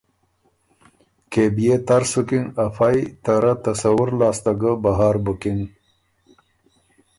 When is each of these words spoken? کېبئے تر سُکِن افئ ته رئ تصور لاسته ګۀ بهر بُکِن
کېبئے 1.31 1.75
تر 1.87 2.03
سُکِن 2.11 2.45
افئ 2.65 2.99
ته 3.23 3.33
رئ 3.41 3.55
تصور 3.65 4.09
لاسته 4.19 4.51
ګۀ 4.59 4.71
بهر 4.83 5.15
بُکِن 5.23 5.59